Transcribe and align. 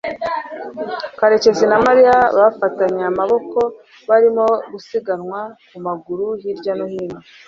karekezi 1.19 1.65
na 1.71 1.77
mariya 1.85 2.15
bafatanye 2.37 3.03
amaboko 3.11 3.59
barimo 4.09 4.45
gusiganwa 4.71 5.39
ku 5.69 5.77
maguru 5.85 6.25
hirya 6.41 6.73
no 6.79 6.85
hino 6.93 7.19